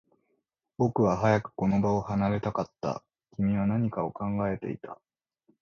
[0.79, 3.03] 僕は早くこの場を離れたかった。
[3.35, 4.99] 君は何かを考えていた。